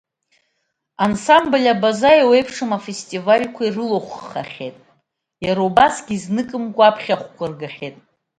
Ансамбль 1.05 1.67
Абаза 1.73 2.11
еиуеиԥшым 2.15 2.71
афестивальқәа 2.77 3.63
ирылахәхахьеит, 3.65 4.77
иара 5.45 5.61
убасгьы 5.67 6.13
изныкымкуа 6.15 6.85
аԥхьахәқәа 6.87 7.45
ргахьеит. 7.51 7.97